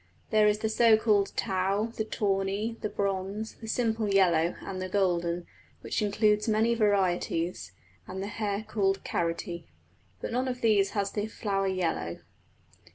There 0.31 0.47
is 0.47 0.57
the 0.57 0.67
so 0.67 0.97
called 0.97 1.31
tow, 1.35 1.91
the 1.95 2.03
tawny, 2.03 2.75
the 2.81 2.89
bronze, 2.89 3.53
the 3.61 3.67
simple 3.67 4.09
yellow, 4.11 4.55
and 4.61 4.81
the 4.81 4.89
golden, 4.89 5.45
which 5.81 6.01
includes 6.01 6.47
many 6.47 6.73
varieties, 6.73 7.73
and 8.07 8.23
the 8.23 8.25
hair 8.25 8.63
called 8.67 9.03
carroty. 9.03 9.67
But 10.19 10.31
none 10.31 10.47
of 10.47 10.61
these 10.61 10.89
has 10.97 11.11
the 11.11 11.27
flower 11.27 11.67
yellow. 11.67 12.17